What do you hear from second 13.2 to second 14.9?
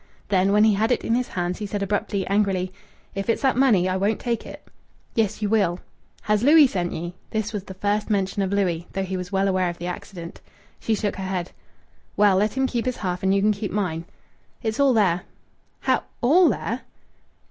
and you can keep mine." "It's